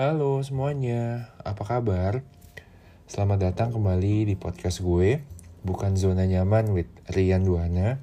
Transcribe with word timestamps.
Halo 0.00 0.40
semuanya, 0.40 1.28
apa 1.44 1.60
kabar? 1.60 2.24
Selamat 3.04 3.52
datang 3.52 3.68
kembali 3.68 4.24
di 4.24 4.32
podcast 4.32 4.80
gue, 4.80 5.20
bukan 5.60 5.92
zona 5.92 6.24
nyaman 6.24 6.72
with 6.72 6.88
Rian 7.12 7.44
Duana, 7.44 8.00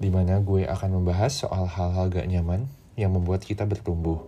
di 0.00 0.08
mana 0.08 0.40
gue 0.40 0.64
akan 0.64 0.96
membahas 0.96 1.36
soal 1.36 1.68
hal-hal 1.68 2.08
gak 2.08 2.24
nyaman 2.24 2.64
yang 2.96 3.12
membuat 3.12 3.44
kita 3.44 3.68
bertumbuh. 3.68 4.24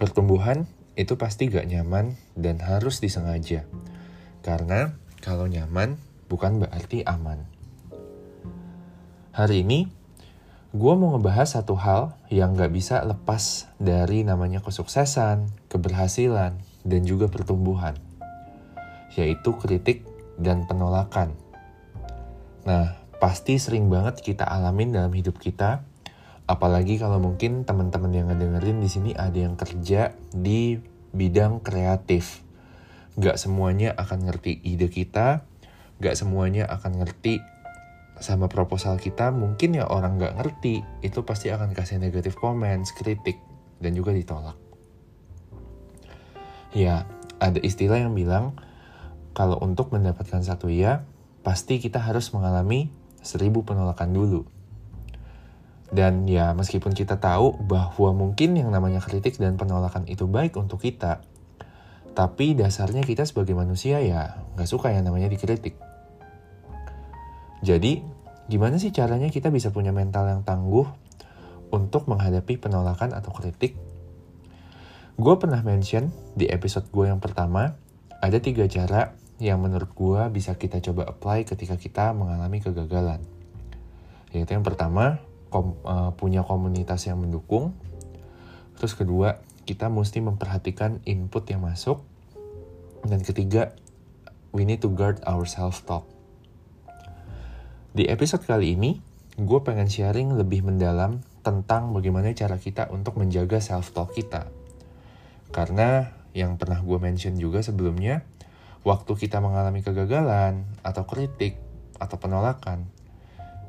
Pertumbuhan 0.00 0.64
itu 0.96 1.20
pasti 1.20 1.52
gak 1.52 1.68
nyaman 1.68 2.16
dan 2.32 2.56
harus 2.64 3.04
disengaja, 3.04 3.68
karena 4.40 4.96
kalau 5.20 5.44
nyaman 5.44 6.00
bukan 6.32 6.64
berarti 6.64 7.04
aman. 7.04 7.44
Hari 9.36 9.68
ini, 9.68 9.84
gue 10.72 10.94
mau 10.96 11.12
ngebahas 11.12 11.60
satu 11.60 11.76
hal 11.76 12.16
yang 12.32 12.56
gak 12.56 12.72
bisa 12.72 13.04
lepas 13.04 13.68
dari 13.76 14.24
namanya 14.24 14.64
kesuksesan, 14.64 15.68
keberhasilan, 15.68 16.56
dan 16.80 17.00
juga 17.04 17.28
pertumbuhan, 17.28 17.92
yaitu 19.12 19.52
kritik 19.60 20.08
dan 20.40 20.64
penolakan. 20.64 21.36
Nah, 22.64 22.96
pasti 23.20 23.60
sering 23.60 23.92
banget 23.92 24.24
kita 24.24 24.48
alamin 24.48 24.96
dalam 24.96 25.12
hidup 25.12 25.36
kita, 25.36 25.84
apalagi 26.48 26.96
kalau 26.96 27.20
mungkin 27.20 27.68
teman-teman 27.68 28.12
yang 28.16 28.26
ngedengerin 28.32 28.80
di 28.80 28.88
sini 28.88 29.10
ada 29.12 29.36
yang 29.36 29.60
kerja 29.60 30.16
di 30.32 30.80
bidang 31.12 31.60
kreatif. 31.60 32.40
Gak 33.20 33.36
semuanya 33.36 33.92
akan 33.92 34.24
ngerti 34.24 34.64
ide 34.64 34.88
kita, 34.88 35.44
gak 36.00 36.16
semuanya 36.16 36.64
akan 36.64 37.04
ngerti 37.04 37.44
sama 38.22 38.46
proposal 38.46 38.96
kita 38.96 39.34
mungkin 39.34 39.74
ya 39.74 39.90
orang 39.90 40.16
nggak 40.16 40.38
ngerti 40.38 40.86
itu 41.02 41.26
pasti 41.26 41.50
akan 41.50 41.74
kasih 41.74 41.98
negatif 41.98 42.38
comments, 42.38 42.94
kritik 42.94 43.42
dan 43.82 43.92
juga 43.98 44.14
ditolak. 44.14 44.54
Ya, 46.72 47.04
ada 47.42 47.58
istilah 47.60 48.00
yang 48.00 48.14
bilang 48.14 48.56
kalau 49.34 49.58
untuk 49.60 49.92
mendapatkan 49.92 50.40
satu 50.40 50.70
ya, 50.70 51.04
pasti 51.42 51.82
kita 51.82 52.00
harus 52.00 52.30
mengalami 52.32 52.88
seribu 53.20 53.66
penolakan 53.66 54.14
dulu. 54.14 54.40
Dan 55.92 56.24
ya 56.24 56.56
meskipun 56.56 56.96
kita 56.96 57.20
tahu 57.20 57.60
bahwa 57.68 58.16
mungkin 58.16 58.56
yang 58.56 58.72
namanya 58.72 59.04
kritik 59.04 59.36
dan 59.36 59.60
penolakan 59.60 60.08
itu 60.08 60.24
baik 60.24 60.56
untuk 60.56 60.80
kita, 60.80 61.20
tapi 62.16 62.56
dasarnya 62.56 63.04
kita 63.04 63.28
sebagai 63.28 63.52
manusia 63.52 64.00
ya 64.00 64.40
nggak 64.56 64.68
suka 64.68 64.88
yang 64.88 65.04
namanya 65.04 65.28
dikritik. 65.28 65.76
Jadi, 67.62 68.02
gimana 68.52 68.76
sih 68.76 68.92
caranya 68.92 69.32
kita 69.32 69.48
bisa 69.48 69.72
punya 69.72 69.96
mental 69.96 70.28
yang 70.28 70.44
tangguh 70.44 70.84
untuk 71.72 72.04
menghadapi 72.04 72.60
penolakan 72.60 73.16
atau 73.16 73.32
kritik? 73.32 73.80
Gue 75.16 75.40
pernah 75.40 75.64
mention 75.64 76.12
di 76.36 76.52
episode 76.52 76.84
gue 76.92 77.08
yang 77.08 77.16
pertama, 77.16 77.80
ada 78.20 78.38
tiga 78.44 78.68
cara 78.68 79.16
yang 79.40 79.56
menurut 79.56 79.88
gue 79.96 80.20
bisa 80.36 80.52
kita 80.60 80.84
coba 80.84 81.08
apply 81.08 81.48
ketika 81.48 81.80
kita 81.80 82.12
mengalami 82.12 82.60
kegagalan. 82.60 83.24
Yaitu 84.36 84.52
yang 84.52 84.68
pertama, 84.68 85.24
kom, 85.48 85.80
uh, 85.88 86.12
punya 86.12 86.44
komunitas 86.44 87.08
yang 87.08 87.24
mendukung. 87.24 87.72
Terus 88.76 88.92
kedua, 88.92 89.40
kita 89.64 89.88
mesti 89.88 90.20
memperhatikan 90.20 91.00
input 91.08 91.48
yang 91.48 91.64
masuk. 91.64 92.04
Dan 93.00 93.24
ketiga, 93.24 93.72
we 94.52 94.68
need 94.68 94.84
to 94.84 94.92
guard 94.92 95.24
our 95.24 95.48
self-talk. 95.48 96.11
Di 97.92 98.08
episode 98.08 98.48
kali 98.48 98.72
ini, 98.72 99.04
gue 99.36 99.60
pengen 99.60 99.84
sharing 99.84 100.32
lebih 100.32 100.64
mendalam 100.64 101.20
tentang 101.44 101.92
bagaimana 101.92 102.32
cara 102.32 102.56
kita 102.56 102.88
untuk 102.88 103.20
menjaga 103.20 103.60
self-talk 103.60 104.16
kita. 104.16 104.48
Karena 105.52 106.08
yang 106.32 106.56
pernah 106.56 106.80
gue 106.80 106.96
mention 106.96 107.36
juga 107.36 107.60
sebelumnya, 107.60 108.24
waktu 108.80 109.12
kita 109.12 109.44
mengalami 109.44 109.84
kegagalan, 109.84 110.64
atau 110.80 111.04
kritik, 111.04 111.60
atau 112.00 112.16
penolakan, 112.16 112.88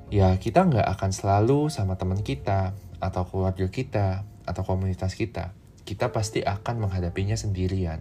ya 0.08 0.32
kita 0.40 0.72
nggak 0.72 0.88
akan 0.88 1.12
selalu 1.12 1.68
sama 1.68 2.00
teman 2.00 2.24
kita, 2.24 2.72
atau 3.04 3.28
keluarga 3.28 3.68
kita, 3.68 4.24
atau 4.48 4.64
komunitas 4.64 5.20
kita. 5.20 5.52
Kita 5.84 6.16
pasti 6.16 6.40
akan 6.48 6.88
menghadapinya 6.88 7.36
sendirian. 7.36 8.00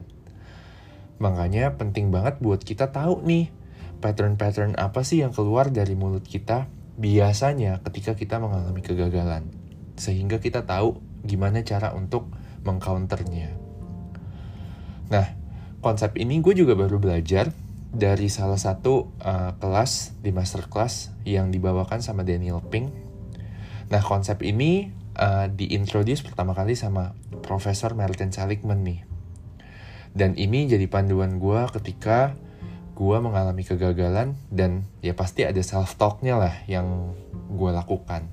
Makanya 1.18 1.74
penting 1.74 2.14
banget 2.14 2.38
buat 2.38 2.62
kita 2.62 2.94
tahu 2.94 3.26
nih, 3.26 3.50
pattern-pattern 4.02 4.74
apa 4.76 5.06
sih 5.06 5.22
yang 5.22 5.30
keluar 5.30 5.70
dari 5.70 5.94
mulut 5.94 6.26
kita 6.26 6.66
biasanya 6.98 7.80
ketika 7.86 8.18
kita 8.18 8.42
mengalami 8.42 8.82
kegagalan. 8.82 9.48
Sehingga 9.94 10.42
kita 10.42 10.66
tahu 10.66 10.98
gimana 11.22 11.62
cara 11.62 11.94
untuk 11.94 12.26
mengcounternya. 12.66 13.54
Nah, 15.08 15.26
konsep 15.78 16.18
ini 16.18 16.42
gue 16.42 16.58
juga 16.58 16.74
baru 16.74 16.98
belajar 16.98 17.54
dari 17.92 18.32
salah 18.32 18.56
satu 18.56 19.12
uh, 19.20 19.52
kelas 19.60 20.16
di 20.24 20.32
masterclass 20.32 21.12
yang 21.28 21.52
dibawakan 21.52 22.00
sama 22.00 22.24
Daniel 22.24 22.64
Pink. 22.64 22.88
Nah, 23.92 24.00
konsep 24.00 24.40
ini 24.40 24.88
uh, 25.20 25.46
diintroduce 25.52 26.24
pertama 26.24 26.56
kali 26.56 26.72
sama 26.72 27.12
Profesor 27.44 27.92
Martin 27.92 28.32
Seligman 28.32 28.80
nih. 28.80 29.04
Dan 30.12 30.36
ini 30.36 30.68
jadi 30.68 30.88
panduan 30.88 31.36
gue 31.40 31.60
ketika 31.72 32.36
gue 32.92 33.16
mengalami 33.18 33.64
kegagalan 33.64 34.36
dan 34.52 34.84
ya 35.00 35.16
pasti 35.16 35.48
ada 35.48 35.58
self 35.64 35.96
talknya 35.96 36.36
lah 36.36 36.54
yang 36.68 37.16
gue 37.52 37.70
lakukan. 37.72 38.28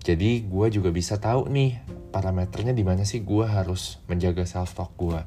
Jadi 0.00 0.46
gue 0.46 0.66
juga 0.70 0.94
bisa 0.94 1.18
tahu 1.18 1.50
nih 1.50 1.82
parameternya 2.14 2.72
di 2.72 2.86
mana 2.86 3.02
sih 3.02 3.20
gue 3.26 3.44
harus 3.44 3.98
menjaga 4.06 4.46
self 4.46 4.72
talk 4.72 4.94
gue. 4.96 5.20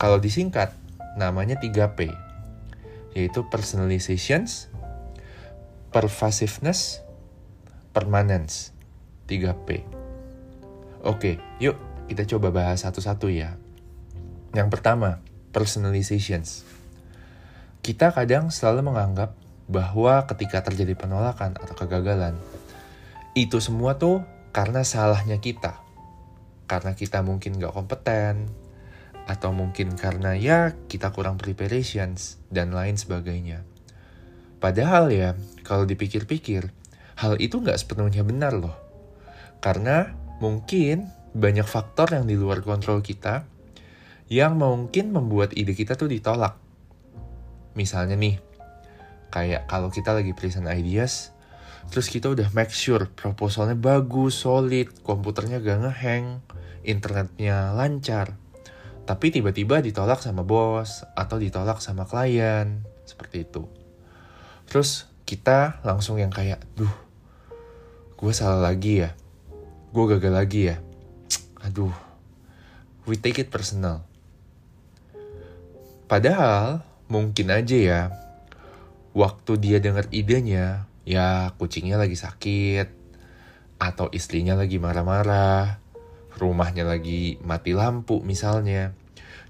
Kalau 0.00 0.18
disingkat 0.18 0.74
namanya 1.14 1.60
3P 1.60 2.10
yaitu 3.12 3.44
personalizations, 3.52 4.72
pervasiveness, 5.92 7.04
permanence. 7.92 8.72
3P. 9.28 9.86
Oke, 11.08 11.40
yuk 11.56 11.78
kita 12.10 12.28
coba 12.36 12.52
bahas 12.52 12.84
satu-satu 12.84 13.32
ya. 13.32 13.56
Yang 14.52 14.68
pertama, 14.68 15.24
personalizations. 15.52 16.64
Kita 17.84 18.10
kadang 18.10 18.48
selalu 18.48 18.90
menganggap 18.90 19.36
bahwa 19.68 20.24
ketika 20.26 20.64
terjadi 20.66 20.96
penolakan 20.98 21.54
atau 21.60 21.74
kegagalan, 21.76 22.34
itu 23.36 23.60
semua 23.60 23.96
tuh 23.96 24.24
karena 24.50 24.82
salahnya 24.82 25.38
kita. 25.38 25.80
Karena 26.66 26.96
kita 26.96 27.20
mungkin 27.20 27.60
gak 27.60 27.76
kompeten, 27.76 28.48
atau 29.28 29.54
mungkin 29.54 29.94
karena 29.94 30.34
ya 30.34 30.74
kita 30.88 31.14
kurang 31.14 31.38
preparations, 31.38 32.40
dan 32.50 32.72
lain 32.74 32.98
sebagainya. 32.98 33.62
Padahal 34.62 35.10
ya, 35.10 35.34
kalau 35.66 35.84
dipikir-pikir, 35.84 36.70
hal 37.18 37.34
itu 37.42 37.58
gak 37.60 37.78
sepenuhnya 37.78 38.22
benar 38.22 38.54
loh. 38.54 38.76
Karena 39.58 40.10
mungkin 40.38 41.10
banyak 41.32 41.66
faktor 41.66 42.12
yang 42.12 42.28
di 42.28 42.36
luar 42.36 42.60
kontrol 42.60 43.00
kita 43.00 43.46
yang 44.30 44.58
mungkin 44.58 45.10
membuat 45.10 45.56
ide 45.56 45.74
kita 45.74 45.98
tuh 45.98 46.10
ditolak. 46.10 46.58
Misalnya 47.72 48.14
nih, 48.14 48.36
kayak 49.32 49.64
kalau 49.66 49.88
kita 49.88 50.12
lagi 50.12 50.36
present 50.36 50.68
ideas, 50.68 51.32
terus 51.88 52.12
kita 52.12 52.28
udah 52.28 52.52
make 52.52 52.70
sure 52.70 53.08
proposalnya 53.08 53.74
bagus, 53.74 54.44
solid, 54.44 54.92
komputernya 55.02 55.58
gak 55.58 55.78
ngehang, 55.88 56.44
internetnya 56.84 57.72
lancar, 57.72 58.36
tapi 59.08 59.32
tiba-tiba 59.32 59.80
ditolak 59.80 60.20
sama 60.20 60.44
bos 60.46 61.02
atau 61.16 61.40
ditolak 61.40 61.80
sama 61.80 62.04
klien, 62.04 62.84
seperti 63.08 63.48
itu. 63.48 63.66
Terus 64.68 65.08
kita 65.24 65.80
langsung 65.82 66.20
yang 66.20 66.30
kayak, 66.30 66.60
duh, 66.76 66.92
gue 68.20 68.32
salah 68.36 68.60
lagi 68.60 69.02
ya, 69.02 69.10
gue 69.90 70.04
gagal 70.12 70.32
lagi 70.32 70.60
ya, 70.70 70.76
aduh, 71.64 71.92
we 73.08 73.16
take 73.16 73.40
it 73.42 73.50
personal 73.50 74.11
Padahal 76.12 76.84
mungkin 77.08 77.48
aja 77.48 77.72
ya, 77.72 78.00
waktu 79.16 79.56
dia 79.56 79.80
dengar 79.80 80.12
idenya, 80.12 80.84
ya 81.08 81.56
kucingnya 81.56 81.96
lagi 81.96 82.20
sakit, 82.20 82.84
atau 83.80 84.12
istrinya 84.12 84.52
lagi 84.52 84.76
marah-marah, 84.76 85.80
rumahnya 86.36 86.84
lagi 86.84 87.40
mati 87.40 87.72
lampu 87.72 88.20
misalnya. 88.20 88.92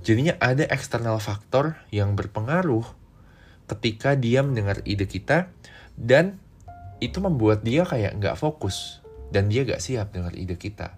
Jadinya 0.06 0.38
ada 0.38 0.62
eksternal 0.70 1.18
faktor 1.18 1.82
yang 1.90 2.14
berpengaruh 2.14 2.86
ketika 3.66 4.14
dia 4.14 4.46
mendengar 4.46 4.86
ide 4.86 5.10
kita 5.10 5.50
dan 5.98 6.38
itu 7.02 7.18
membuat 7.18 7.66
dia 7.66 7.82
kayak 7.82 8.22
nggak 8.22 8.38
fokus 8.38 9.02
dan 9.34 9.50
dia 9.50 9.66
nggak 9.66 9.82
siap 9.82 10.14
dengar 10.14 10.30
ide 10.38 10.54
kita. 10.54 10.94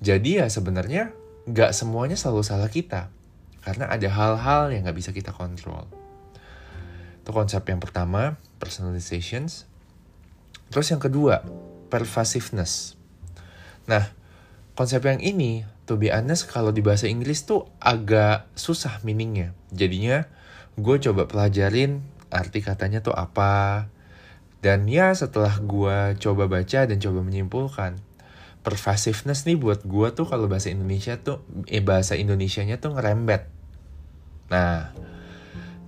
Jadi 0.00 0.40
ya 0.40 0.48
sebenarnya 0.48 1.12
nggak 1.44 1.76
semuanya 1.76 2.16
selalu 2.16 2.40
salah 2.40 2.72
kita. 2.72 3.12
Karena 3.66 3.90
ada 3.90 4.06
hal-hal 4.06 4.70
yang 4.70 4.86
nggak 4.86 4.94
bisa 4.94 5.10
kita 5.10 5.34
kontrol. 5.34 5.90
Itu 7.18 7.34
konsep 7.34 7.66
yang 7.66 7.82
pertama, 7.82 8.38
personalizations. 8.62 9.66
Terus 10.70 10.94
yang 10.94 11.02
kedua, 11.02 11.42
pervasiveness. 11.90 12.94
Nah, 13.90 14.06
konsep 14.78 15.02
yang 15.02 15.18
ini 15.18 15.66
to 15.90 15.98
be 15.98 16.14
honest 16.14 16.46
kalau 16.46 16.70
di 16.70 16.78
bahasa 16.78 17.10
Inggris 17.10 17.42
tuh 17.42 17.66
agak 17.82 18.46
susah 18.54 19.02
meaningnya. 19.02 19.50
Jadinya 19.74 20.30
gue 20.78 20.96
coba 21.02 21.26
pelajarin 21.26 22.06
arti 22.30 22.62
katanya 22.62 23.02
tuh 23.02 23.18
apa. 23.18 23.90
Dan 24.62 24.86
ya 24.86 25.10
setelah 25.10 25.58
gue 25.58 26.14
coba 26.22 26.46
baca 26.46 26.86
dan 26.86 26.98
coba 27.02 27.18
menyimpulkan, 27.22 27.98
pervasiveness 28.62 29.42
nih 29.46 29.58
buat 29.58 29.82
gue 29.82 30.08
tuh 30.14 30.26
kalau 30.26 30.46
bahasa 30.50 30.70
Indonesia 30.70 31.18
tuh, 31.18 31.42
eh 31.66 31.82
bahasa 31.82 32.14
Indonesianya 32.14 32.78
tuh 32.78 32.94
ngerembet. 32.94 33.55
Nah, 34.52 34.90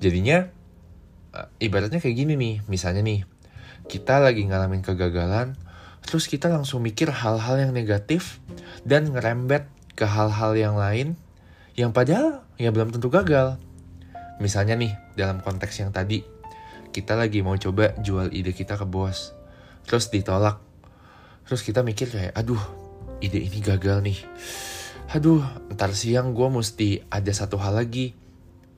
jadinya 0.02 0.48
eh, 1.34 1.48
ibaratnya 1.62 2.02
kayak 2.02 2.16
gini 2.16 2.34
nih, 2.34 2.54
misalnya 2.66 3.02
nih, 3.02 3.22
kita 3.88 4.20
lagi 4.20 4.44
ngalamin 4.44 4.84
kegagalan, 4.84 5.56
terus 6.04 6.28
kita 6.28 6.52
langsung 6.52 6.84
mikir 6.84 7.08
hal-hal 7.12 7.56
yang 7.58 7.72
negatif 7.72 8.42
dan 8.84 9.12
ngerembet 9.12 9.68
ke 9.98 10.06
hal-hal 10.06 10.54
yang 10.54 10.78
lain 10.78 11.18
yang 11.78 11.94
padahal 11.94 12.42
ya 12.58 12.74
belum 12.74 12.90
tentu 12.90 13.06
gagal. 13.06 13.54
Misalnya 14.42 14.78
nih, 14.78 14.94
dalam 15.18 15.42
konteks 15.42 15.78
yang 15.82 15.90
tadi, 15.90 16.22
kita 16.94 17.18
lagi 17.18 17.42
mau 17.42 17.54
coba 17.58 17.94
jual 18.02 18.30
ide 18.34 18.50
kita 18.54 18.78
ke 18.78 18.86
bos, 18.86 19.34
terus 19.86 20.10
ditolak. 20.10 20.62
Terus 21.46 21.62
kita 21.62 21.82
mikir 21.82 22.10
kayak, 22.10 22.34
aduh, 22.34 22.60
ide 23.22 23.38
ini 23.38 23.58
gagal 23.62 24.02
nih. 24.02 24.18
Aduh, 25.14 25.42
ntar 25.74 25.94
siang 25.94 26.34
gue 26.34 26.48
mesti 26.50 27.02
ada 27.08 27.32
satu 27.32 27.56
hal 27.58 27.78
lagi. 27.78 28.14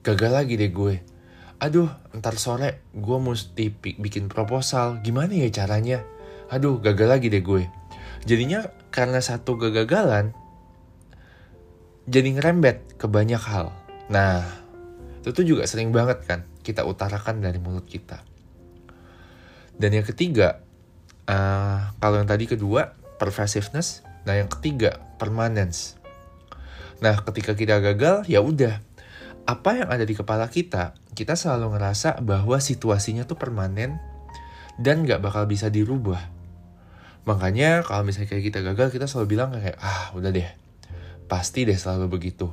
Gagal 0.00 0.32
lagi 0.32 0.56
deh 0.56 0.72
gue. 0.72 1.04
Aduh 1.60 1.92
ntar 2.16 2.40
sore 2.40 2.88
gue 2.96 3.18
mesti 3.20 3.68
bikin 4.00 4.32
proposal. 4.32 5.04
Gimana 5.04 5.36
ya 5.36 5.52
caranya? 5.52 6.00
Aduh 6.48 6.80
gagal 6.80 7.08
lagi 7.08 7.28
deh 7.28 7.44
gue. 7.44 7.68
Jadinya 8.24 8.64
karena 8.88 9.20
satu 9.20 9.60
kegagalan 9.60 10.32
jadi 12.08 12.32
ngerembet 12.32 12.96
ke 12.96 13.06
banyak 13.06 13.40
hal. 13.44 13.76
Nah 14.08 14.40
itu 15.20 15.36
tuh 15.36 15.44
juga 15.44 15.68
sering 15.68 15.92
banget 15.92 16.24
kan 16.24 16.48
kita 16.64 16.88
utarakan 16.88 17.44
dari 17.44 17.60
mulut 17.60 17.84
kita. 17.84 18.24
Dan 19.76 20.00
yang 20.00 20.06
ketiga 20.08 20.64
uh, 21.28 21.92
kalau 22.00 22.24
yang 22.24 22.28
tadi 22.28 22.48
kedua 22.48 22.96
pervasiveness. 23.20 24.00
Nah 24.24 24.32
yang 24.36 24.48
ketiga 24.48 24.96
permanence. 25.20 26.00
Nah 27.04 27.20
ketika 27.20 27.52
kita 27.52 27.84
gagal 27.84 28.24
ya 28.28 28.40
udah 28.40 28.80
apa 29.48 29.70
yang 29.84 29.88
ada 29.88 30.04
di 30.04 30.14
kepala 30.14 30.46
kita 30.48 30.94
kita 31.14 31.34
selalu 31.34 31.76
ngerasa 31.76 32.22
bahwa 32.22 32.56
situasinya 32.62 33.26
tuh 33.26 33.36
permanen 33.36 33.98
dan 34.80 35.04
gak 35.04 35.20
bakal 35.20 35.44
bisa 35.44 35.68
dirubah. 35.68 36.32
Makanya 37.28 37.84
kalau 37.84 38.08
misalnya 38.08 38.32
kayak 38.32 38.44
kita 38.48 38.60
gagal, 38.64 38.88
kita 38.94 39.04
selalu 39.04 39.36
bilang 39.36 39.52
kayak, 39.52 39.76
ah 39.76 40.14
udah 40.16 40.32
deh, 40.32 40.48
pasti 41.28 41.68
deh 41.68 41.76
selalu 41.76 42.08
begitu. 42.08 42.48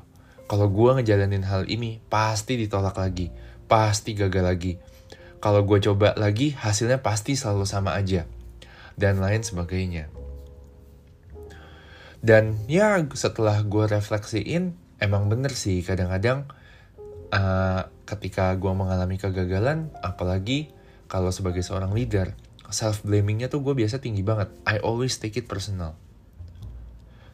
Kalau 0.48 0.68
gue 0.68 1.00
ngejalanin 1.00 1.48
hal 1.48 1.68
ini, 1.72 2.04
pasti 2.12 2.60
ditolak 2.60 3.00
lagi, 3.00 3.31
pasti 3.72 4.12
gagal 4.12 4.44
lagi. 4.44 4.74
Kalau 5.40 5.63
gue 5.63 5.80
coba 5.80 6.18
lagi, 6.19 6.51
hasilnya 6.51 7.00
pasti 7.00 7.40
selalu 7.40 7.63
sama 7.63 7.95
aja. 7.95 8.28
Dan 9.00 9.24
lain 9.24 9.45
sebagainya. 9.45 10.10
Dan 12.19 12.60
ya 12.68 12.98
setelah 13.16 13.62
gue 13.63 13.86
refleksiin, 13.88 14.75
emang 15.00 15.30
bener 15.30 15.54
sih 15.54 15.80
kadang-kadang 15.86 16.50
uh, 17.31 17.88
ketika 18.07 18.56
gue 18.56 18.71
mengalami 18.71 19.19
kegagalan, 19.19 19.91
apalagi 20.00 20.71
kalau 21.07 21.31
sebagai 21.31 21.63
seorang 21.63 21.91
leader, 21.91 22.35
self 22.68 23.03
blamingnya 23.03 23.47
tuh 23.47 23.63
gue 23.63 23.74
biasa 23.75 24.03
tinggi 24.03 24.24
banget. 24.24 24.51
I 24.68 24.79
always 24.83 25.15
take 25.19 25.39
it 25.39 25.47
personal. 25.47 25.95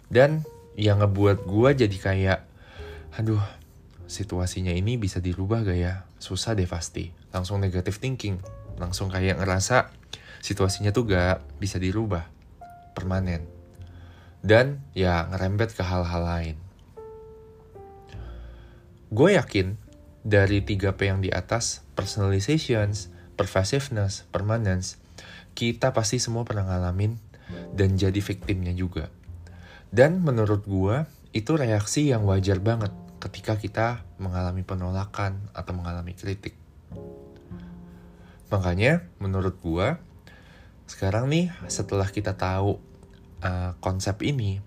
Dan 0.10 0.46
yang 0.78 1.02
ngebuat 1.02 1.46
gue 1.46 1.70
jadi 1.86 1.98
kayak, 1.98 2.40
aduh, 3.18 3.42
situasinya 4.06 4.74
ini 4.74 4.98
bisa 5.02 5.18
dirubah 5.18 5.66
gak 5.66 5.80
ya? 5.80 6.06
Susah 6.22 6.54
deh 6.54 6.70
pasti. 6.70 7.10
Langsung 7.34 7.62
negative 7.62 7.98
thinking. 7.98 8.38
Langsung 8.78 9.10
kayak 9.10 9.42
ngerasa 9.42 9.90
situasinya 10.42 10.94
tuh 10.94 11.10
gak 11.10 11.42
bisa 11.58 11.82
dirubah. 11.82 12.30
Permanen. 12.94 13.50
Dan 14.44 14.86
ya 14.94 15.26
ngerembet 15.34 15.74
ke 15.74 15.82
hal-hal 15.82 16.22
lain. 16.22 16.58
Gue 19.14 19.38
yakin 19.38 19.78
dari 20.24 20.64
3P 20.64 21.00
yang 21.04 21.20
di 21.20 21.30
atas, 21.30 21.84
personalizations, 22.00 23.12
pervasiveness, 23.36 24.24
permanence, 24.32 24.98
kita 25.54 25.92
pasti 25.92 26.18
semua 26.18 26.48
pernah 26.48 26.66
ngalamin 26.66 27.20
dan 27.76 28.00
jadi 28.00 28.18
victimnya 28.24 28.72
juga. 28.72 29.12
Dan 29.94 30.24
menurut 30.24 30.66
gua, 30.66 31.06
itu 31.36 31.54
reaksi 31.54 32.10
yang 32.10 32.26
wajar 32.26 32.58
banget 32.64 32.90
ketika 33.22 33.60
kita 33.60 33.88
mengalami 34.18 34.66
penolakan 34.66 35.38
atau 35.54 35.76
mengalami 35.76 36.18
kritik. 36.18 36.58
Makanya, 38.50 39.06
menurut 39.22 39.60
gua, 39.62 40.02
sekarang 40.88 41.30
nih 41.30 41.52
setelah 41.70 42.08
kita 42.10 42.34
tahu 42.34 42.80
uh, 43.44 43.76
konsep 43.84 44.24
ini, 44.26 44.64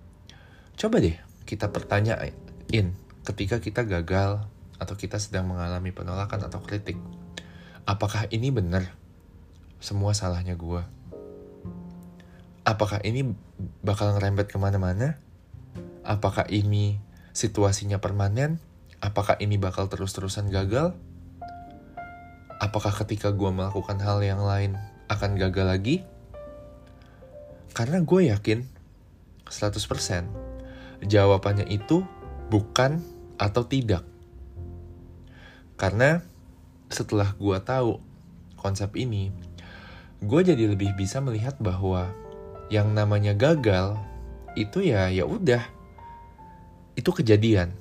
coba 0.76 1.00
deh 1.00 1.17
kita 1.47 1.70
pertanyain 1.70 2.35
ketika 3.23 3.62
kita 3.62 3.87
gagal 3.87 4.47
atau 4.76 4.94
kita 4.96 5.17
sedang 5.17 5.49
mengalami 5.49 5.93
penolakan 5.93 6.46
atau 6.46 6.61
kritik, 6.61 6.96
apakah 7.88 8.28
ini 8.28 8.52
benar? 8.52 8.93
Semua 9.81 10.17
salahnya 10.17 10.56
gue. 10.56 10.82
Apakah 12.67 12.99
ini 13.06 13.31
bakal 13.84 14.17
ngerembet 14.19 14.50
ke 14.50 14.58
mana-mana? 14.58 15.23
Apakah 16.02 16.50
ini 16.50 16.99
situasinya 17.31 18.02
permanen? 18.02 18.58
Apakah 18.99 19.38
ini 19.38 19.55
bakal 19.55 19.87
terus-terusan 19.87 20.50
gagal? 20.50 20.96
Apakah 22.56 22.90
ketika 23.05 23.31
gue 23.31 23.50
melakukan 23.52 24.00
hal 24.00 24.19
yang 24.25 24.43
lain 24.43 24.75
akan 25.06 25.38
gagal 25.38 25.67
lagi? 25.69 25.96
Karena 27.76 28.00
gue 28.00 28.32
yakin 28.32 28.64
100% 29.46 31.05
jawabannya 31.05 31.69
itu 31.69 32.02
bukan 32.49 33.05
atau 33.37 33.62
tidak. 33.69 34.16
Karena 35.76 36.25
setelah 36.88 37.37
gue 37.37 37.58
tahu 37.61 38.00
konsep 38.56 38.96
ini, 38.96 39.32
gue 40.25 40.40
jadi 40.40 40.73
lebih 40.73 40.96
bisa 40.96 41.20
melihat 41.20 41.56
bahwa 41.61 42.11
yang 42.73 42.96
namanya 42.96 43.36
gagal 43.36 43.94
itu 44.58 44.82
ya 44.82 45.12
ya 45.12 45.29
udah 45.29 45.62
itu 46.96 47.10
kejadian. 47.12 47.77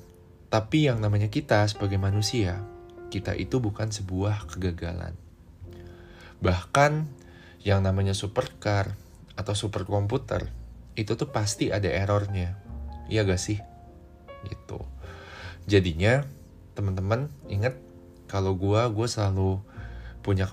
Tapi 0.52 0.92
yang 0.92 1.02
namanya 1.02 1.32
kita 1.32 1.66
sebagai 1.66 1.98
manusia, 1.98 2.62
kita 3.10 3.34
itu 3.34 3.64
bukan 3.64 3.90
sebuah 3.90 4.52
kegagalan. 4.52 5.16
Bahkan 6.44 7.08
yang 7.66 7.82
namanya 7.82 8.14
supercar 8.14 8.94
atau 9.36 9.56
superkomputer 9.56 10.52
itu 10.96 11.16
tuh 11.16 11.32
pasti 11.32 11.72
ada 11.72 11.88
errornya. 11.92 12.56
Iya 13.12 13.28
gak 13.28 13.42
sih? 13.42 13.60
Gitu. 14.48 14.80
Jadinya 15.66 16.24
teman-teman 16.78 17.32
ingat 17.50 17.76
kalau 18.26 18.58
gue 18.58 18.82
gue 18.92 19.08
selalu 19.08 19.62
punya 20.26 20.50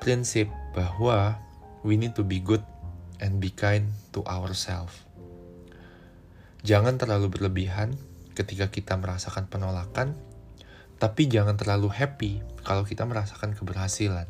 prinsip 0.00 0.48
bahwa 0.72 1.38
we 1.84 2.00
need 2.00 2.16
to 2.16 2.24
be 2.24 2.40
good 2.40 2.64
and 3.20 3.38
be 3.38 3.52
kind 3.52 3.92
to 4.10 4.24
ourselves. 4.24 5.04
Jangan 6.64 6.96
terlalu 6.96 7.28
berlebihan 7.28 7.92
ketika 8.32 8.72
kita 8.72 8.96
merasakan 8.96 9.46
penolakan, 9.46 10.16
tapi 10.96 11.28
jangan 11.28 11.60
terlalu 11.60 11.92
happy 11.92 12.40
kalau 12.64 12.88
kita 12.88 13.04
merasakan 13.04 13.52
keberhasilan. 13.52 14.26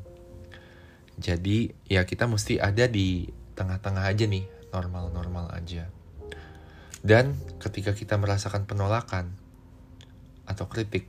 Jadi 1.14 1.71
ya 1.87 2.03
kita 2.03 2.26
mesti 2.26 2.59
ada 2.59 2.91
di 2.91 3.31
tengah-tengah 3.55 4.03
aja 4.11 4.26
nih, 4.26 4.50
normal-normal 4.75 5.55
aja. 5.55 5.87
Dan 7.07 7.38
ketika 7.62 7.95
kita 7.95 8.19
merasakan 8.19 8.67
penolakan 8.67 9.31
atau 10.43 10.67
kritik, 10.67 11.07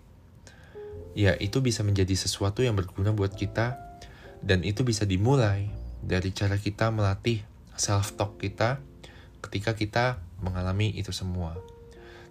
ya 1.15 1.33
itu 1.39 1.63
bisa 1.63 1.81
menjadi 1.81 2.13
sesuatu 2.13 2.61
yang 2.61 2.75
berguna 2.75 3.15
buat 3.15 3.33
kita 3.33 3.79
dan 4.43 4.61
itu 4.61 4.83
bisa 4.83 5.07
dimulai 5.07 5.71
dari 6.03 6.29
cara 6.35 6.59
kita 6.59 6.91
melatih 6.91 7.41
self 7.73 8.13
talk 8.19 8.37
kita 8.37 8.77
ketika 9.41 9.73
kita 9.73 10.05
mengalami 10.43 10.91
itu 10.93 11.09
semua. 11.15 11.55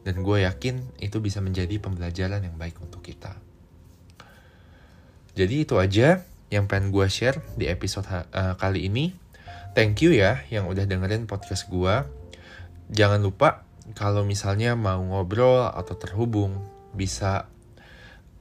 Dan 0.05 0.21
gue 0.21 0.45
yakin 0.45 0.85
itu 1.01 1.17
bisa 1.25 1.41
menjadi 1.41 1.81
pembelajaran 1.81 2.45
yang 2.45 2.61
baik 2.61 2.77
untuk 2.79 3.01
kita. 3.01 3.33
Jadi 5.33 5.65
itu 5.65 5.81
aja 5.81 6.23
yang 6.53 6.69
pengen 6.69 6.93
gue 6.93 7.09
share 7.09 7.41
di 7.57 7.67
episode 7.67 8.05
uh, 8.07 8.55
kali 8.61 8.87
ini. 8.87 9.17
Thank 9.73 10.05
you 10.07 10.15
ya 10.15 10.45
yang 10.53 10.69
udah 10.69 10.85
dengerin 10.85 11.25
podcast 11.27 11.67
gue. 11.73 12.05
Jangan 12.93 13.25
lupa 13.25 13.65
kalau 13.97 14.23
misalnya 14.23 14.77
mau 14.77 15.01
ngobrol 15.01 15.73
atau 15.73 15.97
terhubung 15.97 16.63
bisa 16.93 17.49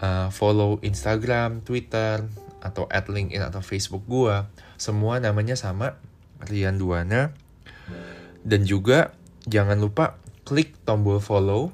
uh, 0.03 0.27
follow 0.27 0.83
Instagram, 0.83 1.63
Twitter, 1.63 2.27
atau 2.59 2.83
at 2.91 3.07
LinkedIn 3.07 3.39
atau 3.39 3.63
Facebook 3.63 4.03
gue. 4.03 4.43
Semua 4.75 5.23
namanya 5.23 5.55
sama, 5.55 5.95
Rian 6.43 6.75
Duana. 6.75 7.31
Dan 8.43 8.67
juga 8.67 9.15
jangan 9.47 9.79
lupa 9.79 10.19
klik 10.43 10.75
tombol 10.83 11.23
follow 11.23 11.71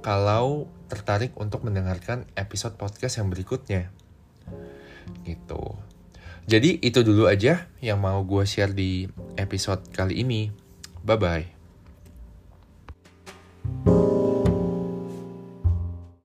kalau 0.00 0.64
tertarik 0.88 1.36
untuk 1.36 1.60
mendengarkan 1.60 2.24
episode 2.32 2.80
podcast 2.80 3.20
yang 3.20 3.28
berikutnya. 3.28 3.92
Gitu. 5.28 5.76
Jadi 6.48 6.80
itu 6.80 7.04
dulu 7.04 7.28
aja 7.28 7.68
yang 7.84 8.00
mau 8.00 8.24
gue 8.24 8.42
share 8.48 8.72
di 8.72 9.06
episode 9.36 9.84
kali 9.92 10.24
ini. 10.24 10.48
Bye-bye. 11.04 11.60